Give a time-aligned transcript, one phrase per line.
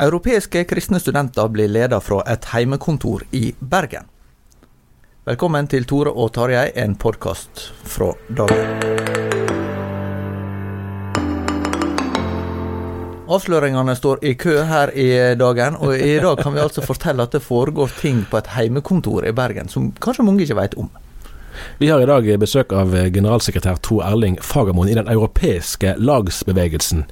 [0.00, 4.04] Europeiske kristne studenter blir ledet fra et heimekontor i Bergen.
[5.26, 8.70] Velkommen til Tore og Tarjei, en podkast fra dagen.
[13.26, 17.34] Avsløringene står i kø her i dagen, og i dag kan vi altså fortelle at
[17.34, 20.94] det foregår ting på et heimekontor i Bergen som kanskje mange ikke vet om.
[21.82, 27.08] Vi har i dag besøk av generalsekretær Tor Erling Fagermoen i den europeiske lagsbevegelsen.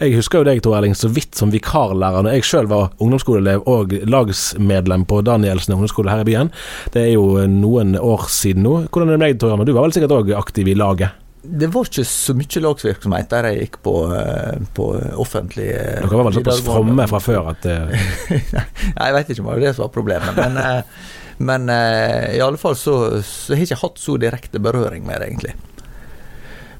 [0.00, 3.66] Jeg husker jo deg, Tor Erling, så vidt som vikarlærer når jeg sjøl var ungdomsskoleelev
[3.70, 6.50] og lagsmedlem på Danielsen ungdomsskole her i byen.
[6.94, 8.74] Det er jo noen år siden nå.
[8.88, 9.68] Hvordan er det med deg, Tor Erling?
[9.68, 11.20] Du var vel sikkert òg aktiv i laget?
[11.44, 14.86] Det var ikke så mye lagsvirksomhet der jeg gikk på, eh, på
[15.20, 19.50] offentlig eh, Dere var vel såpass fromme fra før at Nei, jeg vet ikke om
[19.50, 20.40] det var det som var problemet.
[20.40, 21.12] Men, eh,
[21.44, 22.96] men i alle fall så,
[23.26, 25.54] så har jeg ikke hatt så direkte berøring med det, egentlig.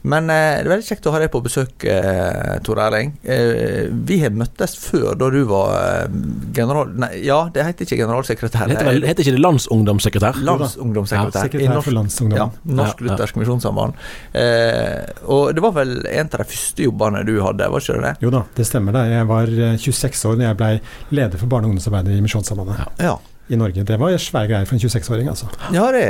[0.05, 3.15] Men eh, det er veldig kjekt å ha deg på besøk, eh, Tor Erling.
[3.25, 6.11] Eh, vi har møttes før, da du var
[6.57, 6.93] general...
[7.01, 8.69] Nei, ja, det heter ikke generalsekretær.
[8.69, 10.41] Det heter, vel, heter ikke det landsungdomssekretær?
[10.45, 11.49] Landsungdomssekretær.
[11.49, 12.37] Ja, sekretær for landsungdom.
[12.37, 12.49] Ja,
[12.83, 14.01] Norsk ja, Luthersk Misjonssamband.
[14.37, 18.17] Eh, og det var vel en av de første jobbene du hadde, var ikke det?
[18.25, 19.07] Jo da, det stemmer det.
[19.15, 19.55] Jeg var
[19.89, 20.75] 26 år da jeg ble
[21.17, 23.01] leder for barne- og ungdomsarbeidet i Misjonssambandet.
[23.01, 23.17] Ja
[23.49, 23.85] i Norge.
[23.85, 25.49] Det var svære greier for en 26-åring, altså.
[25.75, 26.05] Ja, det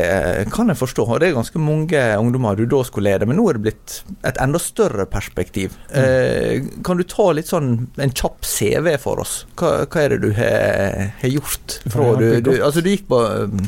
[0.55, 1.07] kan jeg forstå.
[1.07, 3.97] Og det er ganske mange ungdommer du da skulle lede, men nå er det blitt
[4.27, 5.75] et enda større perspektiv.
[5.91, 5.97] Mm.
[6.03, 9.41] Eh, kan du ta litt sånn en kjapp CV for oss?
[9.59, 11.81] Hva, hva er det du har, har gjort?
[11.91, 13.25] Fra du, du, altså du gikk på,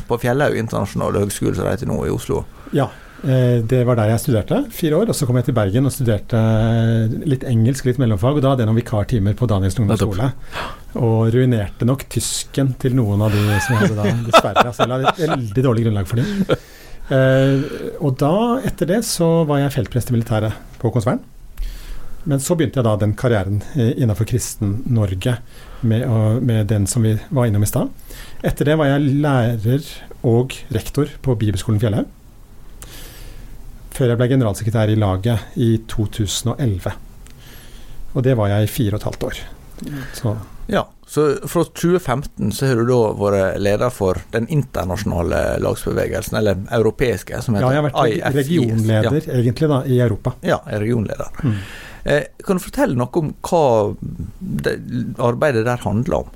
[0.07, 2.45] på Fjellhaug internasjonale høgskole, som det heter nå, i Oslo?
[2.75, 5.09] Ja, Eh, det var der jeg studerte, fire år.
[5.09, 6.39] Og så kom jeg til Bergen og studerte
[7.25, 8.37] litt engelsk, litt mellomfag.
[8.37, 10.31] Og da hadde jeg noen vikartimer på Danielsen ungdomsskole.
[11.01, 14.67] Og ruinerte nok tysken til noen av de som jeg hadde da, dessverre.
[14.73, 16.59] Så jeg la et veldig dårlig grunnlag for dem.
[17.07, 17.61] Eh,
[18.03, 18.35] og da,
[18.67, 21.21] etter det, så var jeg feltprest i militæret på Konsvern.
[22.27, 25.37] Men så begynte jeg da den karrieren innenfor Kristen-Norge
[25.87, 26.03] med,
[26.43, 27.93] med, den som vi var innom i stad.
[28.43, 29.87] Etter det var jeg lærer
[30.27, 32.11] og rektor på Bibelskolen Fjellhaug
[33.97, 36.93] før jeg ble generalsekretær i laget i 2011.
[38.13, 39.41] Og det var jeg i fire og et halvt år.
[40.17, 40.35] Så.
[40.67, 46.63] Ja, så fra 2015 så har du da vært leder for den internasjonale lagsbevegelsen, eller
[46.79, 47.69] europeiske, som heter IFIS.
[47.69, 48.39] Ja, jeg har vært IFIS.
[48.41, 49.37] regionleder ja.
[49.41, 50.33] egentlig da, i Europa.
[50.45, 51.29] Ja, regionleder.
[51.43, 51.61] Mm.
[52.07, 53.63] Eh, kan du fortelle noe om hva
[54.39, 54.75] det,
[55.23, 56.35] arbeidet der handler om?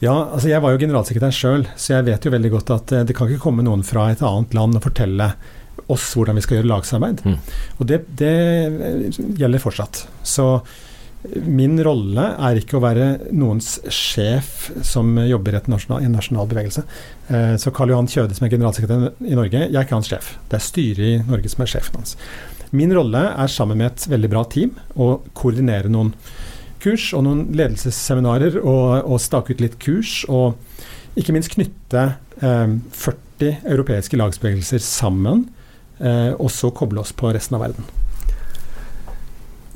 [0.00, 3.06] Ja, altså jeg var jo generalsekretær sjøl, så jeg vet jo veldig godt at eh,
[3.06, 5.32] det kan ikke komme noen fra et annet land og fortelle
[5.92, 7.24] oss hvordan vi skal gjøre lagsarbeid.
[7.26, 7.40] Mm.
[7.78, 8.36] Og det, det,
[9.40, 10.04] gjelder fortsatt.
[10.26, 10.46] Så
[11.44, 16.84] min rolle er ikke å være noens sjef som jobber i nasjonal, en nasjonal bevegelse.
[17.28, 20.32] Eh, så Karl Johan Kjøde, som er generalsekretær i Norge, jeg er ikke hans sjef.
[20.48, 22.16] Det er styret i Norge som er sjefen hans.
[22.72, 26.14] Min rolle er sammen med et veldig bra team å koordinere noen
[26.80, 30.22] kurs og noen ledelsesseminarer og, og stake ut litt kurs.
[30.30, 30.56] Og
[31.20, 32.06] ikke minst knytte
[32.40, 35.48] eh, 40 europeiske lagsbevegelser sammen
[36.00, 37.88] og så koble oss på resten av verden.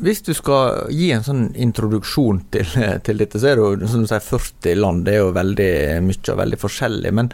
[0.04, 2.66] Hvis du skal gi en sånn introduksjon til,
[3.06, 5.04] til dette, så er det jo som du sier 40 land.
[5.06, 5.72] Det er jo veldig
[6.08, 7.12] mye og veldig forskjellig.
[7.14, 7.30] Men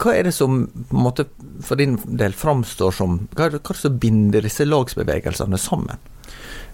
[0.00, 1.26] hva er det som på en måte,
[1.64, 5.60] for din del framstår som Hva er det, hva er det som binder disse lagsbevegelsene
[5.60, 6.10] sammen?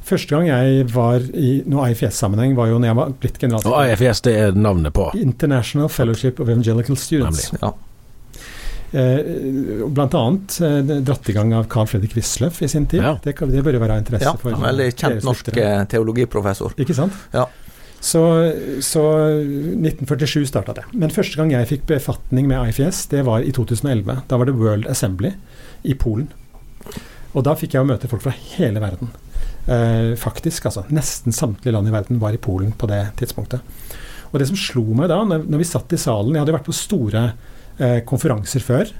[0.06, 3.67] Første gang jeg var i noe IFS-sammenheng, var jo når jeg var blitt Og.
[3.85, 5.11] IFS, det er navnet på.
[5.19, 7.50] International Fellowship of Evangelical Students.
[7.53, 7.73] Nemlig, Ja.
[8.92, 13.04] Eh, annet eh, dratt i gang av Carl Fredrik Wisløff i sin tid.
[13.04, 13.14] Ja.
[13.22, 15.82] Det, kan, det bør jo være av interesse ja, for en veldig kjent norsk eh,
[15.92, 16.75] teologiprofessor.
[16.82, 17.14] Ikke sant?
[17.34, 17.46] Ja.
[18.00, 18.22] Så,
[18.81, 20.87] så 1947 starta det.
[20.96, 24.22] Men første gang jeg fikk befatning med IFS, det var i 2011.
[24.31, 25.34] Da var det World Assembly
[25.84, 26.31] i Polen.
[27.36, 29.12] Og da fikk jeg jo møte folk fra hele verden.
[29.70, 30.86] Eh, faktisk, altså.
[30.90, 33.62] Nesten samtlige land i verden var i Polen på det tidspunktet.
[34.32, 36.69] Og det som slo meg da, når, når vi satt i salen Jeg hadde vært
[36.69, 37.22] på store
[38.06, 38.91] konferanser før.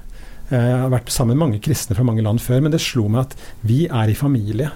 [0.51, 3.07] Eh, Jeg har vært sammen med mange kristne fra mange land før, men det slo
[3.07, 3.35] meg at
[3.67, 4.71] vi er i familie.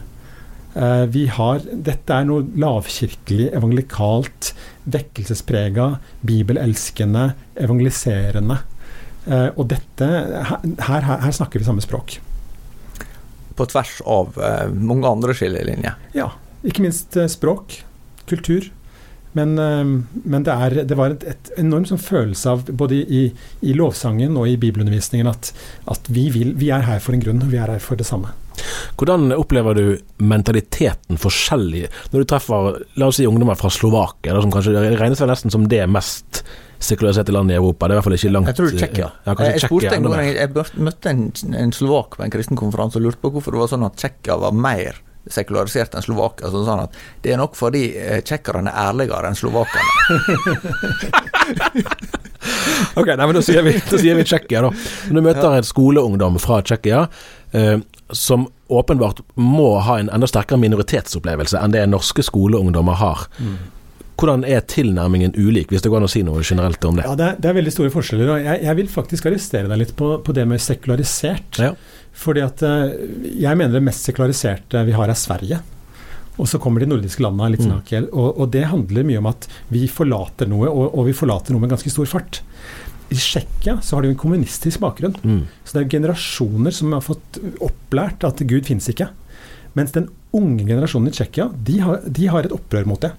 [0.76, 4.54] Eh, vi har, dette er noe lavkirkelig, evangelikalt,
[4.92, 5.90] vekkelsesprega,
[6.28, 7.30] bibelelskende,
[7.64, 8.60] evangeliserende.
[9.26, 12.18] Eh, og dette, her, her, her snakker vi samme språk.
[13.56, 15.96] På tvers av eh, mange andre skillelinjer.
[16.18, 16.30] Ja,
[16.68, 17.80] ikke minst eh, språk,
[18.30, 18.68] kultur.
[19.36, 19.84] Men, eh,
[20.24, 23.26] men det, er, det var et, et enormt sånn følelse av, både i,
[23.68, 25.52] i lovsangen og i bibelundervisningen, at,
[25.92, 28.08] at vi, vil, vi er her for en grunn, og vi er her for det
[28.08, 28.32] samme.
[28.96, 29.86] Hvordan opplever du
[30.24, 34.94] mentaliteten forskjellig når du treffer la oss si ungdommer fra Slovakia, da, som kanskje det
[35.02, 36.46] regnes vel nesten som det mest
[36.80, 37.90] sekulariserte landet i Europa?
[37.90, 39.10] Det er i hvert fall ikke langt Jeg tror det er Tsjekkia.
[39.26, 41.26] Ja, jeg spurte en gang, jeg, møtte en,
[41.66, 44.40] en slovak på en kristen konferanse og lurte på hvorfor det var sånn at Tsjekkia
[44.46, 46.52] var mer sekularisert enn Slovakia.
[46.54, 46.92] Så sånn at
[47.24, 49.92] det er nok fordi eh, tsjekkerne er ærligere enn slovakerne.
[52.96, 54.70] Ok, nei, men da sier vi, da sier vi Tsjekkia, da.
[55.10, 57.08] Når du møter en skoleungdom fra Tsjekkia,
[57.58, 57.80] eh,
[58.14, 63.26] som åpenbart må ha en enda sterkere minoritetsopplevelse enn det norske skoleungdommer har.
[64.16, 67.06] Hvordan er tilnærmingen ulik, hvis det går an å si noe generelt om det?
[67.08, 68.32] Ja, det er, det er veldig store forskjeller.
[68.32, 71.60] og jeg, jeg vil faktisk arrestere deg litt på, på det med sekularisert.
[71.62, 71.74] Ja.
[72.16, 72.94] Fordi at eh,
[73.44, 75.60] jeg mener det mest sekulariserte vi har, er Sverige.
[76.40, 77.68] Og så kommer de nordiske landene litt Mm.
[77.70, 78.08] snart igjen.
[78.12, 81.64] Og, og det handler mye om at vi forlater noe, og, og vi forlater noe
[81.64, 82.42] med ganske stor fart.
[83.14, 85.16] I Tsjekkia så har de jo en kommunistisk bakgrunn.
[85.24, 85.44] Mm.
[85.64, 89.12] Så det er generasjoner som har fått opplært at Gud finnes ikke.
[89.78, 91.78] Mens den unge generasjonen i Tsjekkia, de,
[92.08, 93.12] de har et opprør mot det.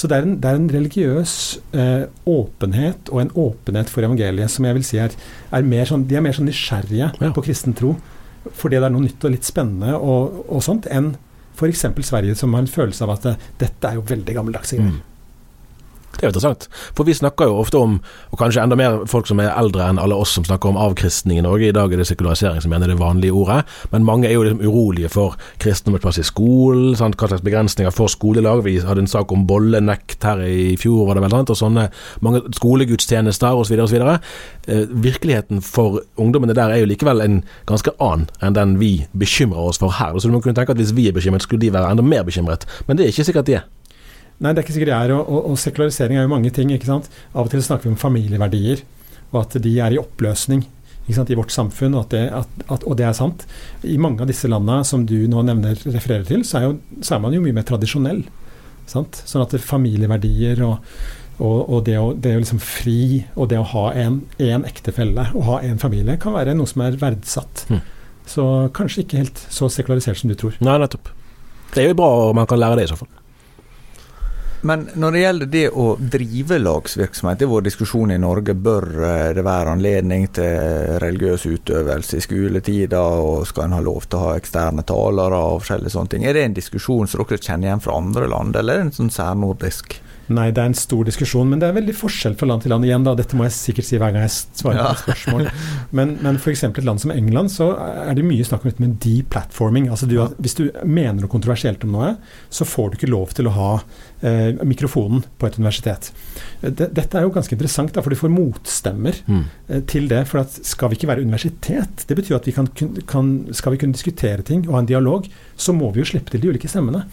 [0.00, 1.32] Så det er en, det er en religiøs
[1.76, 5.12] eh, åpenhet og en åpenhet for evangeliet som jeg vil si er,
[5.52, 7.32] er mer sånn, de er mer sånn nysgjerrige Ja.
[7.36, 7.96] på kristen tro.
[8.56, 11.12] Fordi det er noe nytt og litt spennende og, og sånt, enn
[11.58, 11.84] f.eks.
[12.08, 14.72] Sverige, som har en følelse av at eh, dette er jo veldig gammeldags.
[14.80, 14.94] Mm.
[16.20, 16.66] Det er jo interessant.
[16.92, 17.94] For vi snakker jo ofte om,
[18.28, 21.38] og kanskje enda mer folk som er eldre enn alle oss som snakker om avkristning
[21.40, 21.70] i Norge.
[21.70, 23.62] I dag er det sekularisering som mener det vanlige ordet.
[23.94, 26.92] Men mange er jo liksom urolige for kristendomsplass i skolen.
[26.92, 28.66] Hva slags begrensninger for skolelag?
[28.68, 31.38] Vi hadde en sak om bollenekt her i fjor, var det vel.
[31.38, 31.54] Sant?
[31.56, 31.88] Og sånne
[32.20, 33.80] mange skolegudstjenester osv.
[33.80, 33.98] osv.
[34.68, 39.72] Eh, virkeligheten for ungdommene der er jo likevel en ganske annen enn den vi bekymrer
[39.72, 40.20] oss for her.
[40.20, 42.28] Så du må kunne tenke at hvis vi er bekymret, skulle de være enda mer
[42.28, 42.68] bekymret.
[42.84, 43.68] Men det er ikke sikkert de er.
[44.40, 46.72] Nei, det er ikke sikkert jeg er, og, og, og sekularisering er jo mange ting.
[46.72, 47.10] ikke sant?
[47.34, 48.84] Av og til snakker vi om familieverdier,
[49.30, 50.64] og at de er i oppløsning
[51.10, 53.46] ikke sant, i vårt samfunn, og, at det, at, at, og det er sant.
[53.82, 57.16] I mange av disse landene som du nå nevner, refererer til, så er, jo, så
[57.16, 58.22] er man jo mye mer tradisjonell.
[58.90, 59.22] Sant?
[59.26, 60.90] Sånn at det, familieverdier og,
[61.38, 65.28] og, og det, å, det å liksom fri, og det å ha en, en ektefelle
[65.34, 67.66] og ha en familie, kan være noe som er verdsatt.
[67.70, 67.82] Mm.
[68.30, 68.44] Så
[68.76, 70.54] kanskje ikke helt så sekularisert som du tror.
[70.62, 71.10] Nei, nettopp.
[71.74, 73.10] Det er jo bra om man kan lære det i så fall.
[74.62, 78.54] Men når det gjelder det å drive lagsvirksomhet, det er vår diskusjon i Norge.
[78.54, 84.04] Bør eh, det være anledning til religiøs utøvelse i skoletida, og skal en ha lov
[84.06, 86.28] til å ha eksterne talere og forskjellige sånne ting?
[86.28, 88.98] Er det en diskusjon som dere kjenner igjen fra andre land, eller er det en
[89.00, 90.00] sånn særnordisk?
[90.30, 92.86] Nei, det er en stor diskusjon, men det er veldig forskjell fra land til land.
[92.86, 95.48] Igjen da, Dette må jeg sikkert si hver gang jeg svarer på et spørsmål.
[95.98, 96.62] Men, men f.eks.
[96.68, 99.88] et land som England, så er det mye snakk om dette med deplatforming.
[99.90, 102.12] Altså du, hvis du mener noe kontroversielt om noe,
[102.46, 104.06] så får du ikke lov til å ha eh,
[104.66, 106.10] mikrofonen på et universitet.
[106.60, 109.44] Det, dette er jo ganske interessant, da, for du får motstemmer Mm.
[109.68, 110.26] eh, til det.
[110.28, 112.04] For at skal vi ikke være universitet?
[112.06, 112.66] Det betyr at vi kan,
[113.06, 116.30] kan, skal vi kunne diskutere ting og ha en dialog, så må vi jo slippe
[116.30, 117.04] til de ulike stemmene.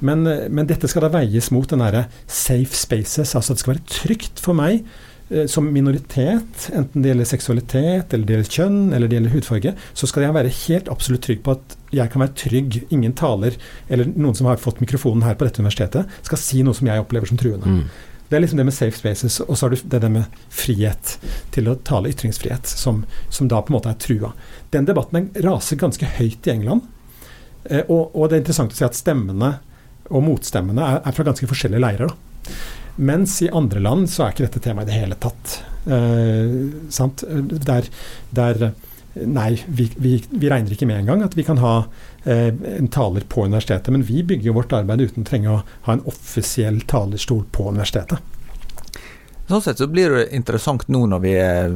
[0.00, 3.74] Men, eh, men dette skal da veies mot den derre safe spaces, altså det skal
[3.74, 4.88] være trygt for meg eh,
[5.48, 10.08] som minoritet, enten det gjelder seksualitet, eller det gjelder kjønn, eller det gjelder hudfarge, så
[10.10, 12.78] skal jeg være helt absolutt trygg på at jeg kan være trygg.
[12.92, 13.56] Ingen taler,
[13.88, 17.04] eller noen som har fått mikrofonen her på dette universitetet, skal si noe som jeg
[17.04, 17.68] opplever som truende.
[17.78, 17.84] Mm.
[18.28, 21.16] Det er liksom det med safe spaces, og så har du det der med frihet
[21.52, 24.30] til å tale ytringsfrihet, som, som da på en måte er trua.
[24.72, 26.86] Den debatten er- raser ganske høyt i England,
[27.68, 29.58] eh, og, og det er interessant å se at stemmene
[30.08, 32.08] og motstemmene er, er fra ganske forskjellige leirer.
[32.08, 32.16] da.
[32.96, 35.58] Mens i andre land så er ikke dette temaet i det hele tatt.
[35.86, 36.56] Eh?
[37.66, 37.88] Der,
[38.30, 38.72] der
[39.12, 41.72] Nei, vi, vi, vi, regner ikke med engang at vi kan ha
[42.24, 43.92] eh, en taler på universitetet.
[43.92, 47.68] Men vi bygger jo vårt arbeid uten å trenge å ha en offisiell talerstol på
[47.68, 48.32] universitetet.
[49.50, 51.74] Sånn sett så blir det interessant nå når vi er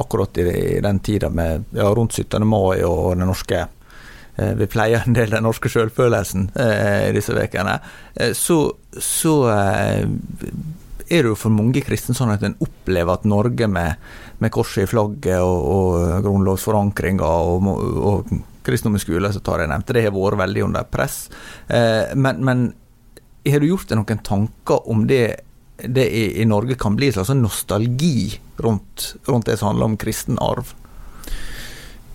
[0.00, 2.40] akkurat i, den tida med ja, rundt 17.
[2.48, 3.66] mai og den norske
[4.58, 7.78] vi pleier en del den norske selvfølelsen eh, disse ukene.
[8.14, 8.60] Eh, så,
[8.94, 10.04] så eh,
[11.08, 13.96] er det jo for mange kristne sånn at en opplever at Norge med,
[14.42, 17.72] med korset i flagget og, og grunnlovsforankringa og,
[18.12, 21.30] og i skole, så tar jeg nevnt, det har vært veldig under press.
[21.68, 22.66] Eh, men, men,
[23.48, 25.40] har du gjort deg noen tanker om det,
[25.80, 29.96] det i, i, Norge kan bli en slags nostalgi rundt, rundt, det som handler om
[29.96, 30.74] kristen arv?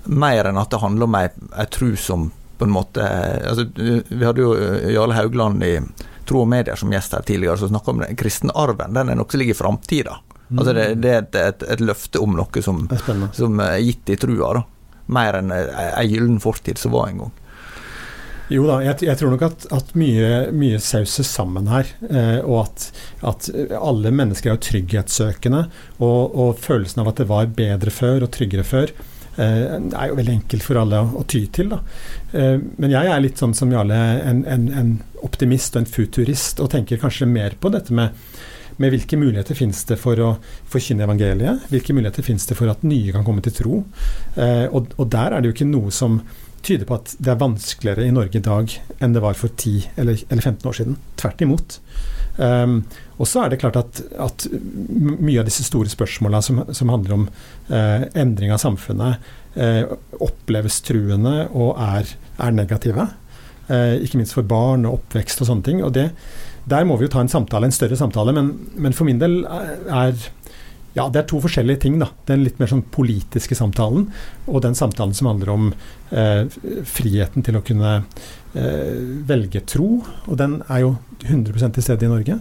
[0.05, 3.03] Mer enn at det handler om ei, ei tru som på en måte
[3.49, 4.53] altså, Vi hadde jo
[4.93, 5.77] Jarle Haugland i
[6.27, 8.93] Tro og Medier som gjest her tidligere, som snakka om den kristne arven.
[8.95, 10.17] Den er noe som ligger i framtida.
[10.47, 10.59] Mm.
[10.59, 12.85] Altså det, det, er et, et, et, løfte om noe som,
[13.35, 14.61] som er gitt i trua, da.
[15.11, 17.33] Mer enn ei gyllen fortid som var en gang.
[18.51, 21.89] Jo da, jeg, jeg, tror nok at, at mye, mye sauser sammen her.
[22.09, 22.89] Eh, og at,
[23.25, 23.47] at,
[23.79, 25.63] alle mennesker er jo trygghetssøkende.
[25.99, 28.93] Og, og, følelsen av at det var bedre før og tryggere før,
[29.37, 31.73] eh, er jo veldig enkelt for alle å, ty til.
[31.73, 31.79] Da.
[32.33, 36.71] men jeg er litt sånn som Jarle, en, en, en, optimist og en futurist, og
[36.73, 38.11] tenker kanskje mer på dette med,
[38.81, 40.31] med hvilke muligheter finnes det for å
[40.71, 41.67] forkynne evangeliet?
[41.73, 43.83] Hvilke muligheter finnes det for at nye kan komme til tro?
[44.35, 46.21] Eh, og, og, der er det jo ikke noe som
[46.63, 48.71] tyder på at det er vanskeligere i Norge i dag
[49.03, 50.99] enn det var for 10 eller, eller 15 år siden.
[51.19, 51.79] Tvert imot.
[52.37, 52.79] Um,
[53.21, 57.13] og så er det klart at, at, mye av disse store spørsmåla som, som, handler
[57.13, 57.27] om
[57.69, 59.21] eh, endring av samfunnet,
[59.53, 59.83] eh,
[60.17, 62.09] oppleves truende og er,
[62.41, 63.05] er negative.
[63.69, 65.83] Uh, ikke minst for barn og oppvekst og sånne ting.
[65.85, 66.09] Og det,
[66.69, 68.33] der må vi jo ta en samtale, en større samtale.
[68.35, 70.15] Men, men for min del er
[70.93, 71.97] ja, det er to forskjellige ting.
[72.01, 72.11] da.
[72.29, 74.07] Den litt mer sånn politiske samtalen,
[74.45, 75.71] og den samtalen som handler om
[76.13, 76.45] eh,
[76.85, 80.03] friheten til å kunne eh, velge tro.
[80.27, 82.37] Og den er jo 100 til stede i Norge.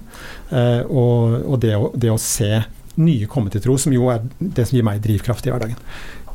[0.50, 2.60] Eh, og, og det, å, det, å, se
[3.00, 5.80] nye komme til tro, som jo er det som gir meg drivkraft i hverdagen.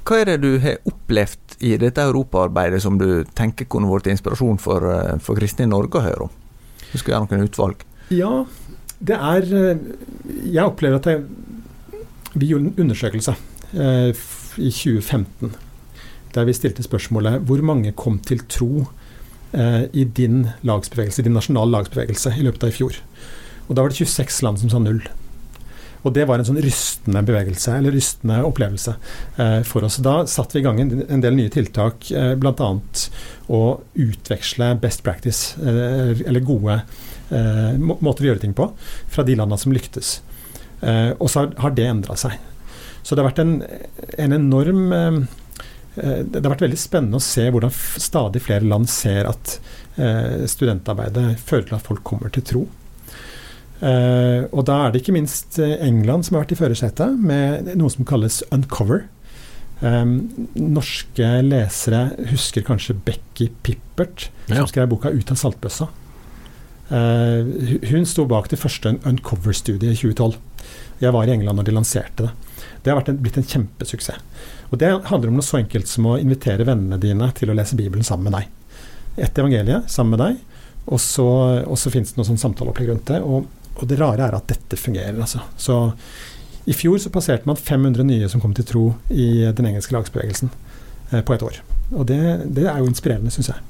[0.07, 4.57] Hva er det du har opplevd i dette europaarbeidet som du tenker kunne vært inspirasjon
[4.61, 6.35] for, eh, for kristne i Norge å høre om?
[6.91, 7.83] Du skal gjøre noen utvalg.
[8.13, 8.45] Ja,
[8.97, 9.81] det er eh,
[10.47, 11.25] Jeg opplever at jeg
[12.37, 13.33] vi gjorde en undersøkelse
[13.73, 14.09] eh,
[14.57, 15.55] i 2015
[16.35, 18.85] der vi stilte spørsmålet hvor mange kom til tro
[19.53, 22.99] eh, i din lagsbevegelse, din nasjonale lagsbevegelse i løpet av i fjor.
[23.67, 25.01] Og Da var det 26 land som sa null.
[26.07, 28.93] Og det var en sånn rystende bevegelse, eller rystende opplevelse
[29.43, 29.99] eh, for oss.
[30.03, 32.69] Da satte vi i gang en, del nye tiltak, eh, bl.a.
[33.51, 33.61] å
[34.07, 38.69] utveksle best practice, eh, eller gode eh, måter å gjøre ting på,
[39.11, 40.19] fra de landene som lyktes.
[40.79, 42.37] Eh, og så har det endra seg.
[43.01, 43.57] Så det har vært en,
[44.19, 45.19] en enorm eh,
[45.97, 49.55] det har vært veldig spennende å se hvordan stadig flere land ser at
[50.45, 52.59] studentarbeidet fører til at folk kommer til tro.
[53.77, 58.07] Og da er det ikke minst England som har vært i førersetet, med noe som
[58.09, 59.05] kalles Uncover.
[60.57, 61.99] norske lesere
[62.31, 64.55] husker kanskje Becky Pippert, ja.
[64.55, 65.87] som skrev boka 'Ut av saltbøssa'.
[67.91, 70.37] hun sto bak det første Uncover-studiet i 2012.
[70.99, 72.31] Jeg var i England når de lanserte det.
[72.83, 74.21] Det har en, blitt en kjempesuksess.
[74.71, 77.77] Og Det handler om noe så enkelt som å invitere vennene dine til å lese
[77.79, 78.47] Bibelen sammen med deg.
[79.27, 80.41] Ett evangeliet sammen med deg,
[80.87, 81.27] og så,
[81.67, 83.21] og så finnes det noe sånn samtaleopplegg rundt det.
[83.23, 85.15] Og, og, det rare er at dette fungerer.
[85.15, 85.43] Altså.
[85.57, 85.91] Så
[86.65, 90.51] I fjor så passerte man 500 nye som kom til tro i den engelske lagsbevegelsen
[91.11, 91.61] eh, på et år.
[91.95, 92.19] Og det,
[92.57, 93.63] det er jo inspirerende, syns jeg.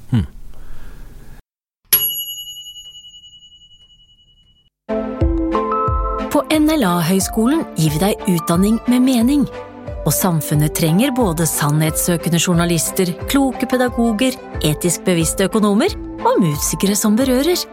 [6.28, 9.46] På NLA-høgskolen gir vi deg utdanning med mening.
[10.06, 17.64] Og samfunnet trenger både sannhetssøkende journalister, kloke pedagoger, etisk bevisste økonomer og musikere som berører.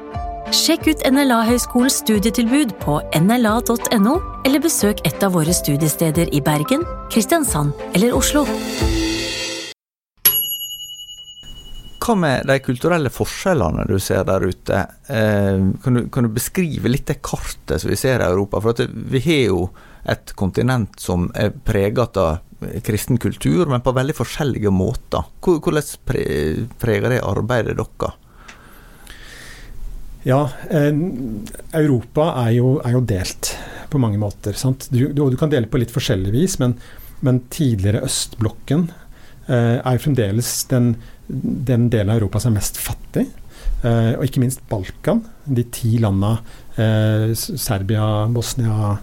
[0.54, 4.12] Sjekk ut NLA-høgskolens studietilbud på nla.no,
[4.46, 8.44] eller besøk et av våre studiesteder i Bergen, Kristiansand eller Oslo.
[12.06, 14.84] Hva med de kulturelle forskjellene du ser der ute?
[15.10, 18.62] Eh, kan, du, kan, du, beskrive litt det kartet som vi ser i Europa?
[18.62, 19.64] For vi har jo
[20.06, 22.38] et kontinent som er preget av
[22.86, 25.26] kristen kultur, men på veldig forskjellige måter.
[25.42, 28.22] Hvordan preger det arbeidet deres?
[30.26, 30.42] Ja,
[30.74, 30.92] eh,
[31.78, 33.54] Europa er jo, er jo, delt
[33.94, 34.58] på mange måter.
[34.90, 36.74] Du, du, du, kan dele på litt forskjellig vis, men,
[37.26, 38.88] men tidligere østblokken
[39.46, 40.96] eh, er fremdeles den
[41.28, 43.26] den delen av Europa som er mest fattig.
[43.84, 46.40] eh, og ikke minst Balkan, de ti landa,
[46.78, 48.98] eh, Serbia, Bosnia,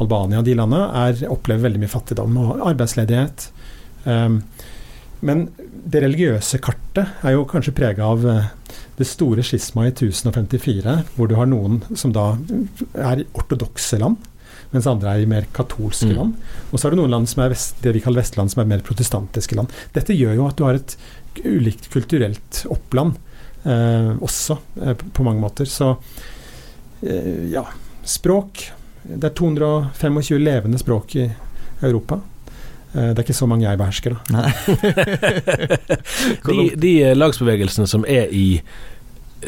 [0.00, 3.50] Albania, de landa, er, opplever veldig mye fattigdom og arbeidsledighet.
[4.04, 4.42] Um,
[5.20, 8.50] men det religiøse kartet er jo kanskje prega av eh,
[8.98, 12.32] det store skismaet i 1054, hvor du har noen som da
[12.98, 14.16] er ortodokse land,
[14.72, 16.16] mens andre er i mer katolske Mm.
[16.16, 16.34] land.
[16.72, 18.66] Og så er det noen land som er vest, det vi kaller vestland, som er
[18.68, 19.70] mer protestantiske land.
[19.94, 20.96] Dette gjør jo at du har et
[21.44, 23.14] ulikt kulturelt oppland
[23.64, 25.64] eh, også, eh, på mange måter.
[25.64, 25.96] Så
[27.02, 27.64] eh, ja,
[28.04, 28.70] språk.
[29.04, 31.30] Det er 225 levende språk i
[31.82, 32.20] Europa.
[32.94, 34.48] Eh, det er ikke så mange jeg behersker, da.
[36.48, 38.62] De, de eh, lagsbevegelsene som er i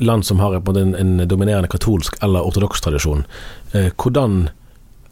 [0.04, 3.25] land som har en, en, en dominerende katolsk eller ortodoks tradisjon,
[3.73, 4.44] eh, hvordan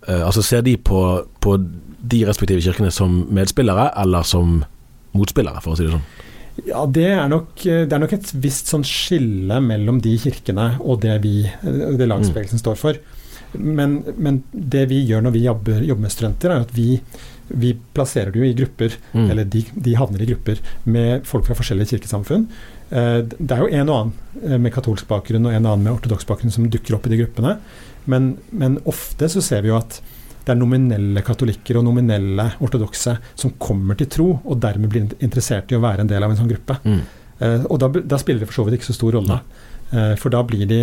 [0.07, 4.61] eh, altså ser de på, på de respektive kirkene som medspillere eller som
[5.17, 6.09] motspillere, for å si det sånn?
[6.67, 11.05] Ja, det er, nok, det er nok et visst sånn skille mellom de kirkene og
[11.05, 12.99] det vi, det lagsbevegelsen står for.
[13.53, 17.01] Men, men det vi gjør når vi jobber, jobber med studenter, er at vi,
[17.49, 19.31] vi plasserer det jo i grupper, Mm.
[19.31, 22.45] eller de, de havner i grupper med folk fra forskjellige kirkesamfunn.
[22.91, 25.85] Eh, Det er jo en og annen eh, med katolsk bakgrunn og en og annen
[25.89, 27.57] med ortodoks bakgrunn som dukker opp i de gruppene,
[28.07, 30.01] men, men ofte så ser vi jo at
[30.45, 35.73] det er nominelle katolikker og nominelle ortodokse som kommer til tro, og dermed blir interessert
[35.73, 36.79] i å være en del av en sånn gruppe.
[36.85, 37.01] Mm.
[37.41, 39.41] Eh, og da, da spiller det for så vidt ikke så stor rolle,
[40.21, 40.83] for da blir de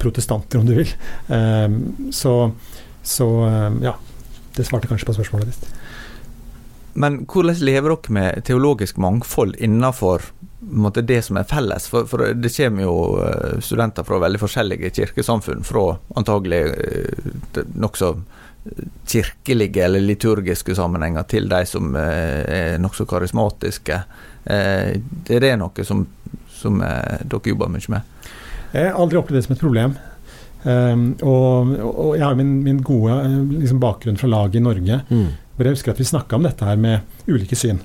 [0.00, 0.92] protestanter, om du vil.
[1.28, 1.68] Eh,
[2.16, 2.36] så
[3.02, 3.94] så eh, ja,
[4.56, 5.70] det svarte kanskje på spørsmålet ditt.
[7.00, 10.26] Men hvordan lever dere med teologisk mangfold innenfor
[10.60, 11.86] måte, det som er felles?
[11.88, 15.86] For, for det kommer jo eh, studenter fra veldig forskjellige kirkesamfunn, fra
[16.20, 18.14] antagelig eh, nokså
[19.08, 24.02] kirkelige eller liturgiske sammenhenger til de som eh, er nokså karismatiske.
[24.44, 24.98] Eh,
[25.30, 26.04] Er det noe som,
[26.52, 28.16] som eh, dere jobber mye med?
[28.72, 29.94] Jeg har aldri opplevd det som et problem.
[30.62, 33.14] Um, og, og jeg har min, min gode
[33.62, 35.30] liksom bakgrunn fra laget i Norge, Mm.
[35.56, 37.80] hvor jeg husker at vi snakka om dette her med ulike syn.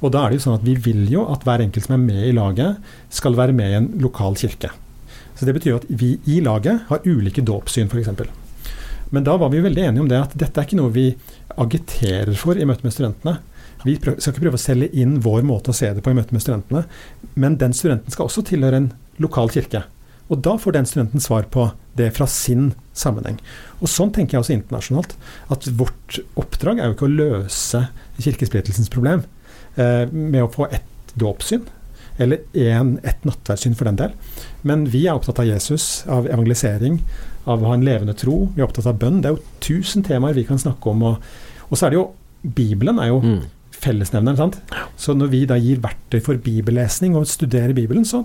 [0.00, 2.02] Og da er det jo sånn at vi vil jo at hver enkelt som er
[2.06, 2.80] med i laget,
[3.12, 4.70] skal være med i en lokal kirke.
[5.36, 8.10] Så det betyr jo at vi i laget har ulike dåpssyn, f.eks.
[9.12, 11.08] Men da var vi veldig enige om det at dette er ikke noe vi
[11.60, 13.36] agiterer for i møte med studentene.
[13.84, 16.16] Vi prøv, skal ikke prøve å selge inn vår måte å se det på i
[16.16, 16.84] møte med studentene,
[17.36, 19.84] men den studenten skal også tilhøre en lokal kirke.
[20.32, 21.66] Og da får den studenten svar på
[21.98, 23.36] det fra sin sammenheng.
[23.82, 25.14] Og sånn tenker jeg også internasjonalt.
[25.52, 27.82] At vårt oppdrag er jo ikke å løse
[28.24, 29.24] kirkesplittelsens problem
[29.76, 31.66] eh, med å få ett dåpssyn,
[32.18, 34.12] eller en, ett nattverdssyn for den del.
[34.66, 37.00] Men vi er opptatt av Jesus, av evangelisering,
[37.44, 38.46] av å ha en levende tro.
[38.54, 39.20] Vi er opptatt av bønn.
[39.22, 41.02] Det er jo tusen temaer vi kan snakke om.
[41.10, 41.34] Og,
[41.68, 42.08] og så er det jo
[42.44, 43.42] Bibelen er jo Mm.
[43.84, 44.36] fellesnevneren.
[44.36, 44.56] sant?
[44.96, 48.22] Så når vi da gir verktøy for bibellesning og studerer Bibelen, så,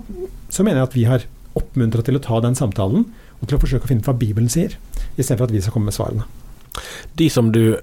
[0.48, 1.26] så mener jeg at vi har
[1.58, 3.06] oppmuntra til å ta den samtalen
[3.40, 4.76] og til å forsøke å finne ut hva Bibelen sier,
[5.16, 6.26] istedenfor at vi skal komme med svarene.
[7.18, 7.80] De som du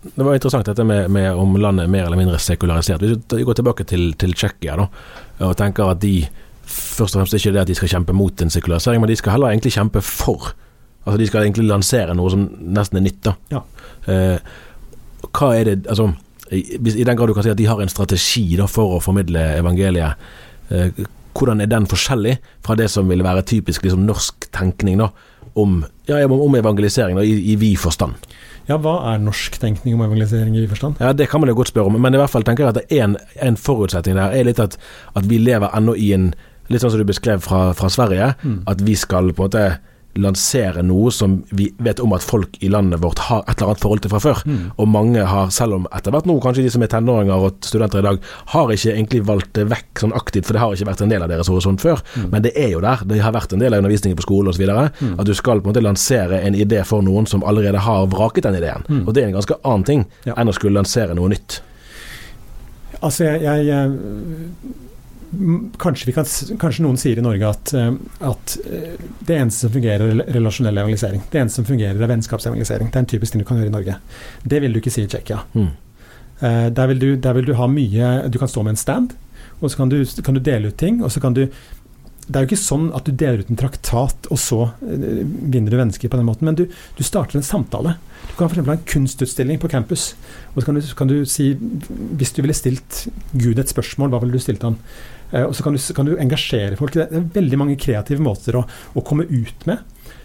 [0.00, 3.02] Det var interessant dette med, med om landet er mer eller mindre sekularisert.
[3.04, 6.22] Hvis vi går tilbake til, til Tsjekkia og tenker at de
[6.64, 9.34] først og fremst ikke det at de skal kjempe mot en sekularisering, men de skal
[9.34, 10.54] heller egentlig kjempe for.
[11.04, 13.20] Altså De skal egentlig lansere noe som nesten er nytt.
[13.26, 13.34] da.
[13.52, 13.62] Ja.
[14.08, 14.56] Eh,
[15.28, 16.10] hva er det altså,
[16.50, 19.02] i, I den grad du kan si at de har en strategi da, for å
[19.04, 20.30] formidle evangeliet,
[20.70, 21.04] eh,
[21.36, 25.10] hvordan er den forskjellig fra det som vil være typisk liksom, norsk tenkning da,
[25.58, 28.14] om, ja, om evangelisering da, i, i vid forstand?
[28.68, 31.00] Ja, hva er norsk tenkning om evangelisering i vid forstand?
[31.02, 32.94] Ja, Det kan man jo godt spørre om, men i hvert fall tenker jeg at
[33.00, 34.76] en, en forutsetning der er litt at,
[35.16, 36.32] at vi lever ennå i en
[36.70, 38.28] Litt sånn som du beskrev fra, fra Sverige,
[38.70, 39.62] at vi skal på en måte
[40.18, 43.82] lansere noe som vi vet om at folk i landet vårt har et eller annet
[43.84, 44.40] forhold til fra før.
[44.82, 48.02] Og mange har, selv om etter hvert nå kanskje de som er tenåringer og studenter
[48.02, 48.18] i dag,
[48.54, 51.22] har ikke egentlig valgt det vekk sånn aktivt, for det har ikke vært en del
[51.26, 52.02] av deres horisont før.
[52.32, 53.04] Men det er jo der.
[53.06, 54.66] Det har vært en del av undervisningen på skole osv.
[54.66, 55.14] Mm.
[55.20, 58.48] At du skal på en måte lansere en idé for noen som allerede har vraket
[58.48, 58.84] den ideen.
[59.06, 60.34] Og det er en ganske annen ting Ja.
[60.36, 61.60] enn å skulle lansere noe nytt.
[63.00, 63.94] Altså, jeg, jeg
[65.78, 66.26] kanskje, vi kan,
[66.58, 67.92] kanskje noen sier i Norge at, eh,
[68.26, 71.22] at eh, det eneste som fungerer, er relasjonell evangelisering.
[71.30, 72.90] Det eneste som fungerer, er vennskapsevangelisering.
[72.90, 73.96] Det er en typisk ting du kan gjøre i Norge.
[74.44, 75.42] Det vil du ikke si i Tsjekkia.
[75.54, 75.68] Mm.
[76.40, 79.12] Eh, Der, vil du- der vil du ha mye Du kan stå med en stand,
[79.60, 81.02] og så kan du, kan du dele ut ting.
[81.04, 81.46] Og så kan du
[82.30, 85.76] Det er jo ikke sånn at du deler ut en traktat, og så vinner du
[85.76, 86.66] mennesker på den måten, men du,
[86.96, 87.96] du starter en samtale.
[88.28, 88.66] Du kan f.eks.
[88.66, 90.14] ha en kunstutstilling på campus,
[90.54, 94.20] og så kan du, kan du si Hvis du ville stilt Gud et spørsmål, hva
[94.22, 94.76] ville du stilt han?
[95.30, 96.96] Eh, og så kan du, kan du engasjere folk.
[96.96, 99.84] Det er veldig mange kreative måter å, å komme ut med.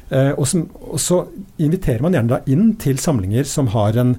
[0.09, 1.23] Eh, og, som, og så
[1.61, 4.17] inviterer man gjerne da inn til samlinger som har en,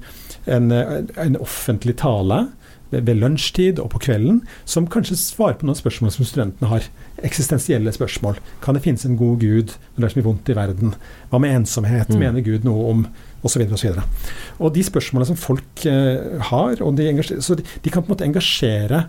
[0.50, 2.46] en, eh, en offentlig tale,
[2.90, 6.86] ved, lunsjtid og på kvelden, som kanskje svarer på noen spørsmål som studentene har.
[7.26, 8.38] Eksistensielle spørsmål.
[8.62, 10.94] Kan det finnes en god gud når det er så mye vondt i verden?
[11.32, 12.12] Hva med ensomhet?
[12.12, 12.20] Mm.
[12.22, 13.06] Mener Gud noe om
[13.46, 17.54] og så, videre, Og så og de spørsmålene som folk eh, har, og de, så
[17.54, 19.04] de, de kan på en måte engasjere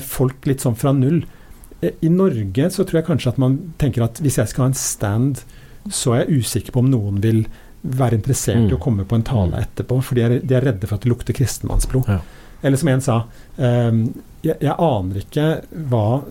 [0.00, 1.24] folk litt sånn fra null.
[1.82, 4.68] Eh, I Norge så tror jeg kanskje at man tenker at hvis jeg skal ha
[4.72, 5.42] en stand,
[5.90, 7.44] så er jeg usikker på om noen vil
[7.84, 8.76] være interessert i Mm.
[8.78, 11.10] å komme på en tale etterpå, for de er, de er redde for at det
[11.12, 12.06] lukter kristenmannsblod.
[12.08, 12.20] Ja.
[12.64, 13.24] Eller som en sa
[13.58, 16.22] ehm, jeg, jeg aner ikke hva,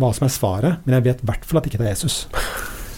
[0.00, 2.26] hva som er svaret, men jeg vet i hvert fall at ikke det er Jesus.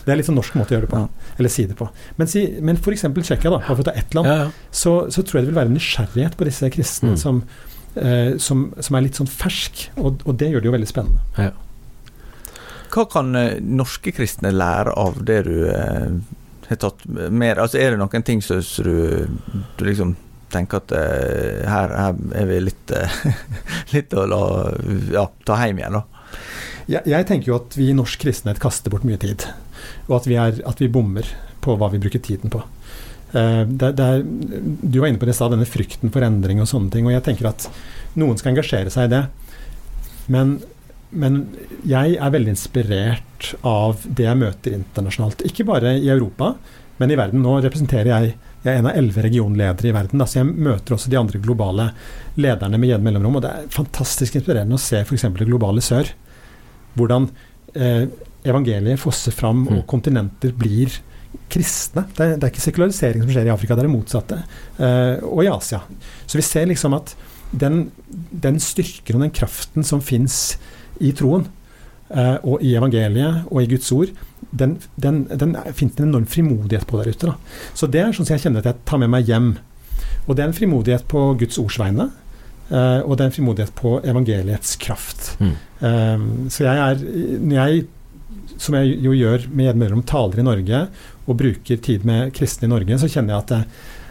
[0.07, 1.03] Det er litt sånn norsk måte å gjøre det på.
[1.39, 1.91] Eller si det på.
[2.17, 3.03] Men, si, men f.eks.
[3.13, 4.51] Tsjekkia, da, for å ta ett land, Ja, ja.
[4.73, 7.19] så, så tror jeg det vil være nysgjerrighet på disse kristne Mm.
[7.21, 7.68] som, eh,
[8.39, 11.51] som, som er litt sånn fersk, og, og det gjør det jo veldig spennende.
[12.93, 16.09] Hva kan eh, norske kristne lære av det du eh,
[16.69, 19.29] har tatt med Altså, Er det noen ting som som du,
[19.77, 20.17] du liksom
[20.53, 23.19] tenker at eh, her, her er vi litt eh,
[23.95, 24.43] Litt å la
[25.13, 26.05] ja, ta hjem igjen, da?
[26.89, 29.45] Jeg, jeg tenker jo at vi i norsk kristenhet kaster bort mye tid,
[30.07, 31.29] og at vi, er, at vi bommer
[31.61, 32.63] på hva vi bruker tiden på.
[33.35, 36.63] Eh, det, det er, du var inne på det i stad, denne frykten for endring
[36.63, 37.07] og sånne ting.
[37.09, 37.69] Og jeg tenker at
[38.19, 39.23] noen skal engasjere seg i det.
[40.33, 40.59] Men,
[41.11, 41.41] men
[41.89, 45.45] jeg er veldig inspirert av det jeg møter internasjonalt.
[45.49, 46.55] Ikke bare i Europa,
[46.99, 47.45] men i verden.
[47.45, 48.37] Nå representerer jeg
[48.67, 51.39] jeg er en av elleve regionledere i verden, da, så jeg møter også de andre
[51.39, 51.85] globale
[52.43, 53.37] lederne med jevne mellomrom.
[53.39, 55.29] Og det er fantastisk inspirerende å se f.eks.
[55.39, 56.11] det globale sør.
[56.99, 57.29] Hvordan
[57.79, 58.09] eh,
[58.51, 59.85] evangeliet fosser fram, og Mm.
[59.87, 60.99] kontinenter blir
[61.53, 62.05] kristne.
[62.17, 64.41] Det er, det er ikke sekularisering som skjer i Afrika, det er det motsatte.
[64.77, 65.83] Eh, og i Asia.
[66.27, 67.15] Så vi ser liksom at
[67.51, 67.89] den,
[68.31, 70.59] den styrken og den kraften som fins
[71.01, 71.47] i troen,
[72.11, 74.13] eh, og i evangeliet og i Guds ord,
[74.51, 77.33] den, den, den finnes det en enorm frimodighet på der ute.
[77.33, 77.65] Da.
[77.77, 79.53] Så det er sånn som jeg kjenner at jeg tar med meg hjem.
[80.27, 82.11] Og det er en frimodighet på Guds ords vegne,
[82.71, 85.33] eh, og det er en frimodighet på evangeliets kraft.
[85.41, 85.55] Mm.
[85.89, 87.07] Eh, så jeg er
[87.39, 87.87] Når jeg,
[88.59, 90.83] som jeg jo gjør med jevne mellom taler i Norge
[91.29, 93.63] og bruker tid med kristne i Norge, så kjenner jeg at det,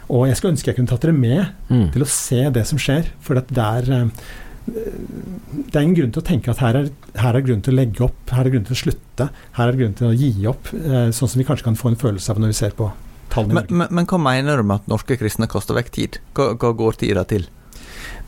[0.08, 1.90] Og jeg skulle ønske jeg kunne tatt dere med Mm.
[1.92, 3.10] til å se det som skjer.
[3.20, 4.08] For at det er eh,
[4.68, 7.76] det er ingen grunn til å tenke at her er, her er grunn til å
[7.78, 10.72] legge opp, her er grunn til å slutte, her er grunn til å gi opp,
[10.76, 12.90] eh, sånn som vi kanskje kan få en følelse av når vi ser på
[13.32, 13.52] tallene.
[13.52, 13.70] i Norge.
[13.80, 16.18] men, men hva mener du med at norske kristne kaster vekk tid?
[16.36, 17.46] Hva, hva går tida til?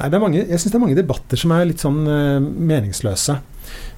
[0.00, 2.40] Nei, det er mange, jeg syns det er mange debatter som er litt sånn eh,
[2.40, 3.38] meningsløse.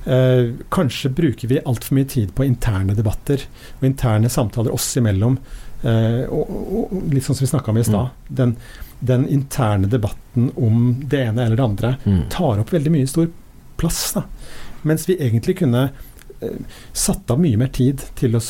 [0.04, 3.44] Eh, kanskje bruker vi altfor mye tid på interne debatter
[3.78, 5.36] og interne samtaler oss imellom.
[5.84, 8.10] eh, og, og, litt sånn som vi snakka om i stad.
[8.28, 8.56] Den,
[9.00, 12.22] den interne debatten om det ene eller det andre Mm.
[12.30, 13.28] tar opp veldig mye stor
[13.76, 14.12] plass.
[14.14, 14.22] Da.
[14.82, 15.90] Mens vi egentlig kunne
[16.42, 16.58] eh,
[16.92, 18.42] satt av mye mer tid til å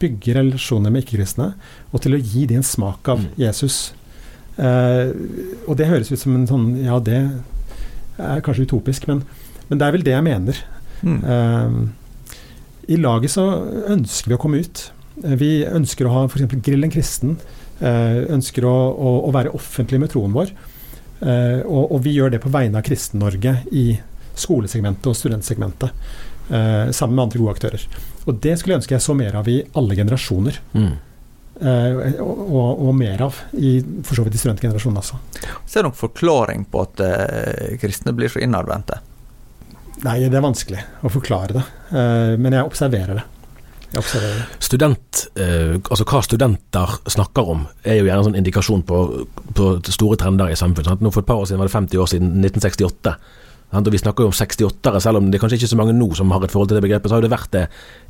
[0.00, 1.54] bygge relasjoner med ikke-kristne,
[1.92, 3.28] og til å gi dem en smak av Mm.
[3.36, 3.92] Jesus.
[4.56, 5.12] Eh,
[5.68, 7.18] og det høres ut som en sånn Ja, det
[8.18, 9.22] er kanskje utopisk, men,
[9.68, 10.60] men det er vel det jeg mener.
[11.02, 11.18] Mm.
[11.34, 11.76] Eh,
[12.94, 13.46] I laget så
[13.92, 14.86] ønsker vi å komme ut.
[15.24, 16.58] Eh, Vi ønsker å ha f.eks.
[16.62, 17.38] Grill en kristen.
[17.76, 20.48] Uh, ønsker å, å, å være offentlig med troen vår.
[21.20, 23.98] Uh, og, og vi gjør det på vegne av Kristen-Norge i
[24.32, 25.92] skolesegmentet og studentsegmentet.
[26.48, 27.84] Uh, sammen med andre gode aktører.
[28.24, 30.60] Og det skulle jeg ønske jeg så mer av i alle generasjoner.
[30.72, 30.94] Mm.
[31.56, 35.20] Uh, og, og, og mer av i for så vidt i studentgenerasjonen også.
[35.64, 39.02] Så er det noen forklaring på at uh, kristne blir så innadvendte?
[40.04, 41.64] Nei, det er vanskelig å forklare det.
[41.96, 43.24] eh, men jeg observerer det.
[43.94, 44.58] Jeg observerer det.
[44.66, 49.00] Student, eh, altså Hva studenter snakker om, er jo gjerne en sånn indikasjon på,
[49.56, 51.00] på store trender i samfunnet.
[51.00, 53.16] Nå For et par år siden var det 50 år siden 1968.
[53.76, 56.06] Og Vi snakker jo om 68-ere, selv om det kanskje ikke er så mange nå
[56.14, 57.10] som har et forhold til det begrepet.
[57.10, 57.64] Så har det vært det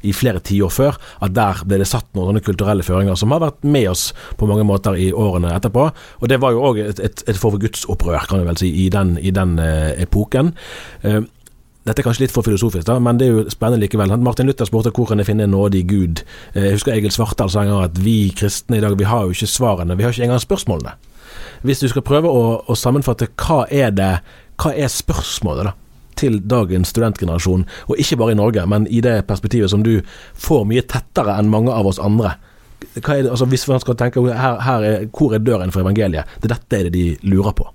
[0.05, 3.41] i flere tiår før, at der ble det satt noen sånne kulturelle føringer som har
[3.41, 5.89] vært med oss på mange måter i årene etterpå.
[6.21, 9.17] Og det var jo òg et, et, et forgudsopprør, kan vi vel si, i den,
[9.19, 10.53] i den eh, epoken.
[11.03, 11.23] Eh,
[11.87, 14.11] dette er kanskje litt for filosofisk, da, men det er jo spennende likevel.
[14.19, 16.25] Martin Luther spurte hvor kan jeg finne en nådig gud.
[16.55, 19.27] Eh, Jeg husker Egil Svartdal sa en gang at vi kristne i dag, vi har
[19.27, 20.97] jo ikke svarene, vi har ikke engang spørsmålene.
[21.63, 24.13] Hvis du skal prøve å, å sammenfatte hva er det,
[24.59, 25.77] hva er spørsmålet da,
[26.17, 30.01] til dagens studentgenerasjon, og ikke bare i Norge, men i det perspektivet som du
[30.35, 32.35] får mye tettere enn mange av oss andre.
[32.81, 36.51] Det, altså Hvis man skal tenke her, her er, hvor er døren for evangeliet, det
[36.53, 37.69] dette er det de lurer på.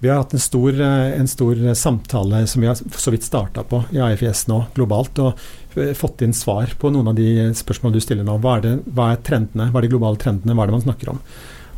[0.00, 3.62] Vi har hatt en stor, eh, en stor samtale som vi har så vidt starta
[3.68, 5.36] på i AFIS nå, globalt, og
[5.76, 8.38] eh, fått inn svar på noen av de spørsmålene du stiller nå.
[8.40, 10.86] Hva er, det, hva er trendene, hva er de globale trendene, hva er det man
[10.86, 11.20] snakker om?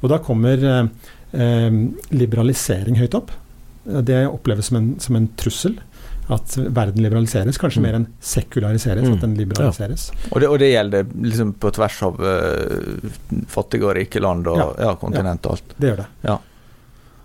[0.02, 0.84] Og da kommer eh,
[1.34, 1.80] eh,
[2.14, 3.34] liberalisering høyt opp.
[3.82, 5.80] Det oppleves som en, som en trussel.
[6.30, 7.86] At verden liberaliseres, kanskje Mm.
[7.88, 9.02] mer enn sekulariseres.
[9.02, 9.14] Mm.
[9.16, 10.04] At den liberaliseres.
[10.30, 13.10] Og det, og det gjelder liksom på tvers av uh,
[13.50, 14.68] fattige og rike land og ja.
[14.86, 15.74] Ja, kontinent og alt.
[15.76, 16.06] Det gjør det.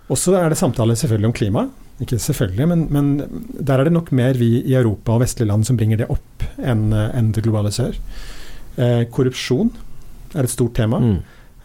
[0.08, 1.64] Og så er det samtale selvfølgelig om klima.
[2.02, 3.08] Ikke selvfølgelig, men, men,
[3.58, 6.44] der er det nok mer vi i Europa og vestlige land som bringer det opp
[6.58, 7.98] enn en det globale sør.
[8.78, 9.72] Eh, korrupsjon
[10.34, 11.00] er et stort tema.
[11.02, 11.18] Mm.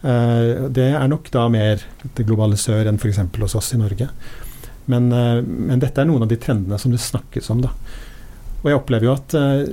[0.04, 1.84] Eh, det er nok da mer
[2.16, 3.22] det globale sør enn f.eks.
[3.40, 4.08] hos oss i Norge.
[4.90, 7.62] Men, eh, men, dette er noen av de trendene som det snakkes om.
[7.64, 7.72] da.
[8.62, 9.64] Og jeg opplever jo at eh,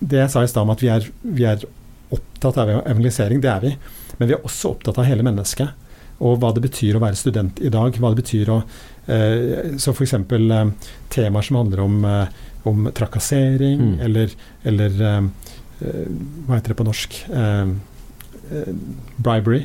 [0.00, 1.62] det jeg sa i stad om at vi er, vi er
[2.14, 3.74] opptatt av evangelisering, det er vi.
[4.18, 5.85] Men vi er også opptatt av hele mennesket.
[6.24, 7.98] Og hva det betyr å være student i dag.
[8.00, 10.14] hva det betyr å eh, Så f.eks.
[10.14, 10.70] Eh,
[11.12, 14.00] temaer som handler om, eh, om trakassering, mm.
[14.06, 14.32] eller,
[14.64, 15.22] eller eh,
[16.46, 17.22] Hva heter det på norsk?
[19.16, 19.64] bribery.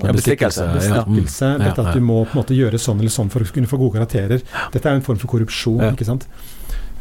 [0.00, 0.64] Ja, bestikkelse.
[0.72, 1.58] bestikkelse ja.
[1.58, 3.80] Dette at du må på en måte gjøre sånn eller sånn for å kunne få
[3.80, 4.44] gode karakterer.
[4.72, 5.82] Dette er jo en form for korrupsjon.
[5.90, 6.24] ikke sant?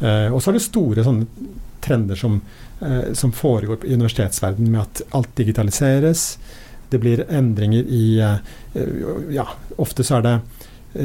[0.02, 2.40] Uh, og så er det store sånne trender som,
[2.82, 6.26] uh, som foregår i universitetsverdenen med at alt digitaliseres.
[6.92, 8.38] Det blir endringer i uh,
[9.34, 9.48] Ja,
[9.78, 10.38] ofte så er det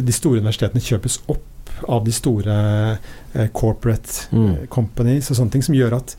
[0.06, 1.48] de store universitetene kjøpes opp
[1.90, 2.54] av de store
[3.56, 4.68] corporate mm.
[4.70, 6.14] companies og sånne ting, som gjør at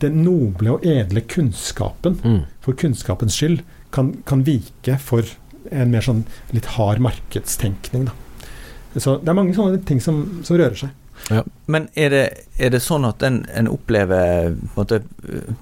[0.00, 2.40] den noble og edle kunnskapen, mm.
[2.64, 3.60] for kunnskapens skyld,
[3.92, 5.26] kan, kan, vike for
[5.70, 8.08] en mer sånn litt hard markedstenkning.
[8.08, 8.14] Da.
[8.96, 10.96] Så det er mange sånne ting som, som rører seg.
[11.30, 11.42] Ja.
[11.70, 12.22] Men er det,
[12.58, 15.52] er det, sånn at en, en opplever på en måte eh,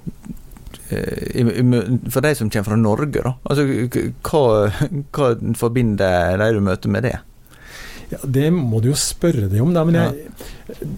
[0.89, 3.33] For de som kommer fra Norge, da.
[3.45, 3.65] Altså,
[4.25, 4.43] hva,
[5.15, 7.17] hva forbinder de du møter med det?
[8.09, 9.83] Ja, Det må du jo spørre dem om, da.
[9.85, 10.31] Men jeg,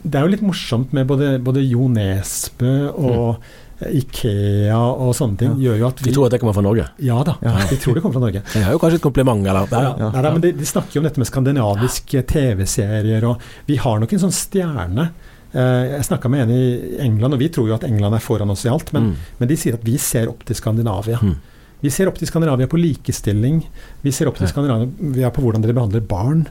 [0.04, 3.60] det er jo litt morsomt med både, både Jo Nesbø og mm.
[3.82, 5.72] Ikea og sånne ting ja.
[5.72, 6.86] gjør jo at vi De tror at det kommer fra Norge?
[7.02, 7.56] Ja da, ja.
[7.72, 8.44] de tror det kommer fra Norge.
[8.54, 9.74] Det er jo kanskje et kompliment, eller?
[9.74, 10.10] Ja, ja.
[10.14, 14.14] Nei, men de, de, snakker jo om dette med skandinaviske TV-serier, og vi har nok
[14.14, 15.10] en sånn stjerne.
[15.52, 18.54] Eh, jeg snakka med en i England, og vi tror jo at England er foran
[18.54, 19.32] oss i alt, men, mm.
[19.42, 21.20] men de sier at vi ser opp til Skandinavia.
[21.22, 21.40] Mm.
[21.82, 23.64] Vi ser opp til Skandinavia på likestilling.
[24.06, 26.44] Vi ser opp til Skandinavia på hvordan dere behandler barn.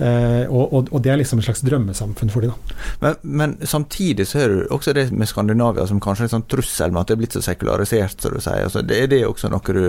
[0.00, 2.54] Eh, og, og, og, det er liksom et slags drømmesamfunn for dem.
[3.02, 6.48] Men, men, samtidig så er det også det med Skandinavia som kanskje er en sånn
[6.48, 8.64] trussel med at det er blitt så sekularisert, som du sier.
[8.70, 9.84] Altså, det er det også noe du,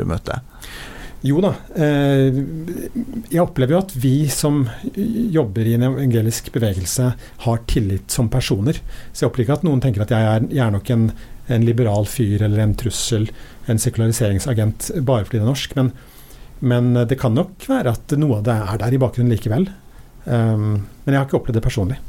[0.00, 0.40] du møter?
[1.20, 1.50] Jo da.
[1.76, 2.38] Eh,
[3.28, 4.62] jeg opplever jo at vi som
[4.94, 7.10] jobber i en evangelisk bevegelse,
[7.44, 8.80] har tillit som personer.
[9.12, 11.10] Så jeg opplever ikke at noen tenker at jeg er, jeg er nok en,
[11.52, 13.28] en liberal fyr eller en trussel
[13.70, 15.76] en sekulariseringsagent bare fordi det er norsk.
[15.76, 15.92] Men,
[16.60, 19.68] men, det kan nok være at noe av det er der i bakgrunnen likevel.
[20.24, 22.00] Um, men jeg har ikke opplevd det personlig.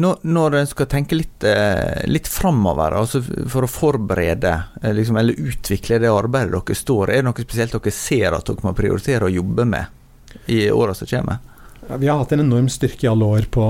[0.00, 5.18] Når, når en skal tenke litt, eh, litt framover, altså for å forberede eh, liksom,
[5.20, 8.66] eller utvikle det arbeidet dere står i, er det noe spesielt dere ser at dere
[8.66, 11.42] må prioritere å jobbe med i åra som kommer?
[11.90, 13.66] Vi har hatt en enorm styrke i alle år på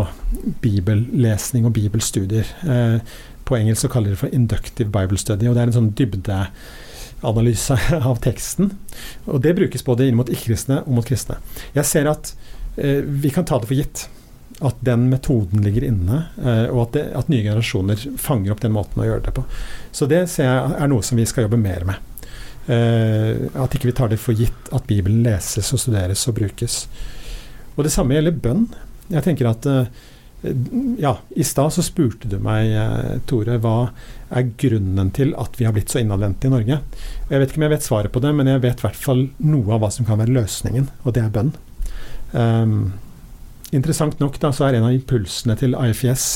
[0.63, 2.53] bibellesning og bibelstudier.
[2.69, 3.17] Eh,
[3.49, 5.49] på engelsk så kaller de det for inductive Bible study.
[5.49, 7.81] og Det er en sånn dybdeanalyse
[8.13, 8.75] av teksten.
[9.27, 11.41] og Det brukes både inn mot ikke-kristne og mot kristne.
[11.75, 12.35] Jeg ser at
[12.81, 14.05] vi kan ta det for gitt
[14.61, 18.75] at den metoden ligger inne, eh, og at, det, at, nye generasjoner fanger opp den
[18.77, 19.45] måten å gjøre det på.
[19.97, 22.29] Så det ser jeg er noe som vi skal jobbe mer med.
[22.71, 26.85] Eh, at ikke vi tar det for gitt at Bibelen leses og studeres og brukes.
[27.77, 28.69] Og det samme gjelder bønn.
[29.11, 29.91] Jeg tenker at eh,
[31.01, 32.73] ja, I stad så spurte du meg,
[33.29, 33.91] Tore, hva
[34.33, 36.81] er grunnen til at vi har blitt så innadvendte i Norge?
[37.27, 39.05] Og Jeg vet ikke om jeg vet svaret på det, men jeg vet i hvert
[39.09, 41.53] fall noe av hva som kan være løsningen, og det er bønn.
[42.33, 42.93] Um,
[43.77, 46.29] interessant nok da, så er en av impulsene til IFS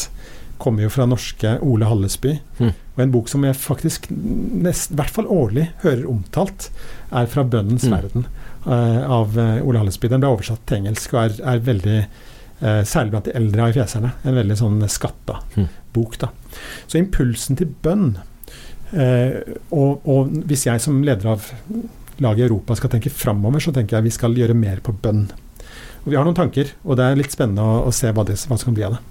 [0.59, 2.37] kommer jo fra norske Ole Hallesby.
[2.61, 2.73] Mm.
[2.94, 6.70] Og en bok som jeg faktisk nest, i hvert fall årlig hører omtalt,
[7.11, 7.94] er fra 'Bønnens mm.
[7.94, 8.29] verden'
[8.66, 10.09] uh, av uh, Ole Hallesby.
[10.09, 14.14] Den ble oversatt til engelsk og er, er veldig uh, særlig blant de eldre AIFS-erne.
[14.25, 15.68] En veldig sånn skatta mm.
[15.97, 16.18] bok.
[16.23, 16.31] da.
[16.87, 19.37] Så impulsen til bønn uh,
[19.75, 21.51] og, og, hvis jeg som leder av
[22.23, 25.27] laget i Europa skal tenke framover, så tenker jeg vi skal gjøre mer på bønn.
[26.04, 28.58] Vi har noen tanker, og det er litt spennende å, å se hva, det, hva
[28.60, 29.02] som kan bli av det.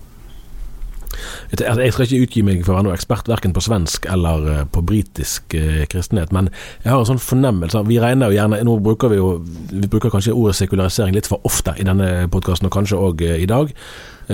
[1.54, 4.64] Jeg skal ikke utgi meg for å være noen ekspert verken på svensk eller eh,
[4.74, 6.50] på britisk eh, kristenhet, men
[6.82, 9.28] jeg har en sånn fornemmelse Vi regner jo gjerne Nå bruker vi jo
[9.70, 13.38] Vi bruker kanskje ordet sekularisering litt for ofte i denne podkasten, og kanskje òg eh,
[13.44, 13.74] i dag.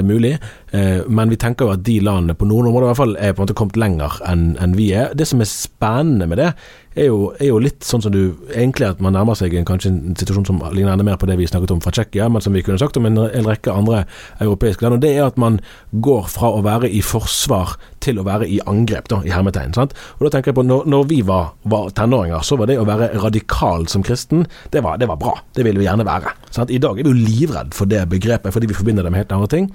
[0.05, 0.35] Mulig.
[0.71, 3.41] Men vi tenker jo at de landene på noen områder i hvert fall er på
[3.41, 5.15] en måte kommet lenger enn en vi er.
[5.17, 6.51] Det som er spennende med det,
[6.97, 9.91] er jo, er jo, litt sånn som du Egentlig at man nærmer seg en, kanskje
[9.91, 12.55] en situasjon som ligner enda mer på det vi snakket om fra Tsjekkia, men som
[12.55, 14.03] vi kunne sagt om en, en, rekke andre
[14.41, 14.97] europeiske land.
[14.97, 15.59] og Det er at man
[15.91, 19.75] går fra å være i forsvar til å være i angrep, da, i hermetegn.
[19.77, 19.95] sant?
[20.17, 22.87] Og da tenker jeg på når, når vi var, var, tenåringer, så var det å
[22.89, 25.37] være radikal som kristen, det var, det var bra.
[25.55, 26.33] Det ville vi gjerne være.
[26.49, 26.73] sant?
[26.73, 29.37] I dag er vi jo livredd for det begrepet, fordi vi forbinder det med helt
[29.37, 29.69] andre ting.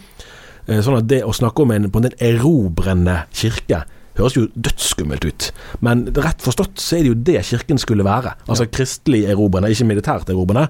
[0.66, 3.84] Eh, sånn at det å snakke om en, på en erobrende kirke
[4.18, 5.50] høres jo dødsskummelt ut.
[5.84, 8.36] Men rett forstått så er det jo det Kirken skulle være.
[8.46, 10.68] Altså kristelig erobrende, ikke militært erobrende,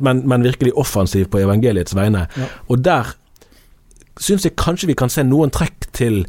[0.00, 2.26] men, men, virkelig offensiv på evangeliets vegne.
[2.38, 2.50] Ja.
[2.70, 3.16] Og der
[4.22, 6.24] syns jeg kanskje vi kan se noen trekk til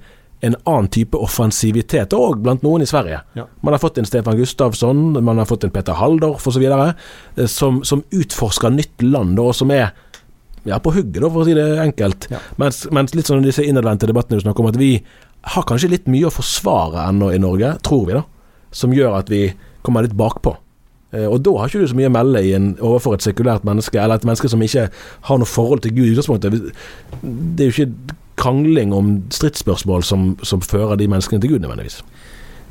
[0.45, 3.23] en annen type offensivitet, òg blant noen i Sverige.
[3.37, 3.47] Ja.
[3.65, 7.79] Man har fått en Stefan Gustavsson, man har fått en Peter Haldorf osv., eh, som,
[7.85, 9.95] som utforsker nytt land, og som er
[10.67, 12.29] ja, på hugget, for å si det enkelt.
[12.33, 12.41] Ja.
[12.61, 14.91] Mens, mens, litt sånn disse innadvendte debattene du snakker om, at vi
[15.53, 18.23] har kanskje litt mye å forsvare ennå i Norge, tror vi, da.
[18.75, 19.45] Som gjør at vi
[19.85, 20.57] kommer litt bakpå.
[21.15, 23.67] Eh, og da har ikke du så mye å melde i en, overfor et sekulært
[23.67, 24.89] menneske, eller et menneske som ikke
[25.29, 26.71] har noe forhold til Gud i utgangspunktet.
[27.23, 32.01] Det er jo ikke krangling om stridsspørsmål som, som fører de menneskene til Gud, nødvendigvis.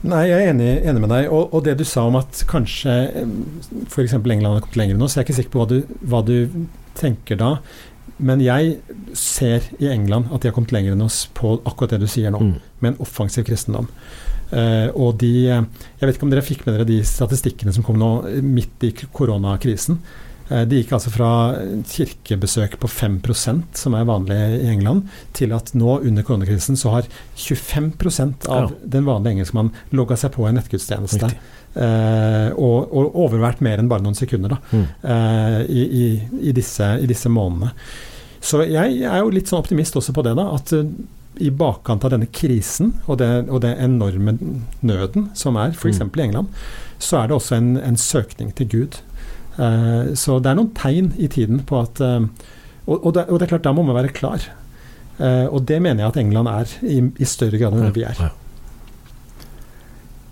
[0.07, 1.29] Nei, jeg er enig, enig med deg.
[1.33, 2.93] Og, og, det du sa om at kanskje
[3.89, 4.19] f.eks.
[4.19, 6.37] England har kommet lenger nå, så jeg er ikke sikker på hva du, hva du
[6.97, 7.57] tenker da.
[8.17, 8.79] Men jeg
[9.17, 12.33] ser i England at de har kommet lenger enn oss på akkurat det du sier
[12.33, 12.55] nå, mm.
[12.81, 13.91] med en offensiv kristendom.
[14.47, 17.99] Uh, og de Jeg vet ikke om dere fikk med dere de statistikkene som kom
[17.99, 18.11] nå
[18.47, 19.99] midt i koronakrisen.
[20.47, 21.31] Uh, de gikk altså fra
[21.91, 27.11] kirkebesøk på 5% som er vanlig i England, til at nå under koronakrisen så har
[27.35, 28.81] 25% av ja.
[28.97, 31.35] den vanlige engelskmannen logga seg på en nettgudstjeneste.
[31.77, 34.85] Uh, og, og, overvært mer enn bare noen sekunder da, mm.
[35.13, 36.07] eh, i, i,
[36.49, 37.75] i, disse, i, disse, månedene.
[38.41, 40.47] Så jeg, jeg, er jo litt sånn optimist også på det, da.
[40.57, 40.87] At uh,
[41.37, 44.39] i bakkant av denne krisen og det, og det enorme
[44.81, 46.01] nøden som er, f.eks.
[46.01, 46.15] Mm.
[46.15, 46.63] i England,
[46.97, 48.97] så er det også en, en søkning til Gud.
[49.57, 53.53] så det er noen tegn i tiden på at og, og, det, og, det, er
[53.53, 54.49] klart, da må man være klar.
[55.21, 58.17] og det mener jeg at England er i, i større grad enn vi er.
[58.17, 58.46] Ja, ja.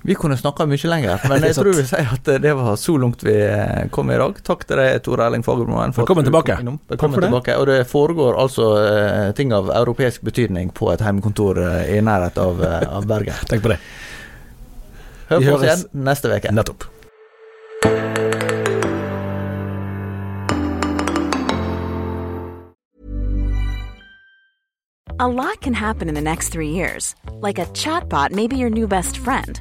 [0.06, 3.22] Vi kunne snakka mye lenger, men jeg tror vi sier at det var så langt
[3.24, 4.36] vi eh, kom i dag.
[4.44, 5.94] Takk til deg, Tor Erling Fagermoen.
[5.96, 6.58] Velkommen tilbake.
[6.92, 7.56] Velkommen tilbake.
[7.56, 12.36] Og det foregår altså uh, ting av europeisk betydning på et heimekontor uh, i nærhet
[12.36, 13.40] av, uh, av Bergen.
[13.48, 13.80] Tenk på det.
[15.32, 16.52] Hør på oss igjen neste uke.
[16.52, 16.90] Nettopp.
[25.16, 27.14] A lot can happen in the next three years.
[27.40, 29.60] Like a chatbot may be your new best friend.